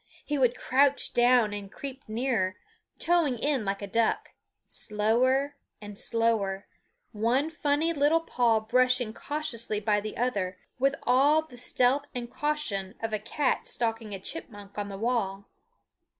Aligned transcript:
He 0.25 0.35
would 0.39 0.57
crouch 0.57 1.13
down 1.13 1.53
and 1.53 1.71
creep 1.71 2.09
nearer, 2.09 2.57
toeing 2.97 3.37
in 3.39 3.63
like 3.63 3.83
a 3.83 3.87
duck, 3.87 4.29
slower 4.67 5.57
and 5.79 5.95
slower, 5.95 6.65
one 7.11 7.51
funny 7.51 7.93
little 7.93 8.21
paw 8.21 8.61
brushing 8.61 9.13
cautiously 9.13 9.79
by 9.79 9.99
the 10.01 10.17
other, 10.17 10.57
with 10.79 10.95
all 11.03 11.43
the 11.43 11.55
stealth 11.55 12.07
and 12.15 12.31
caution 12.31 12.95
of 12.99 13.13
a 13.13 13.19
cat 13.19 13.67
stalking 13.67 14.15
a 14.15 14.19
chipmunk 14.19 14.75
on 14.75 14.89
the 14.89 14.97
wall. 14.97 15.45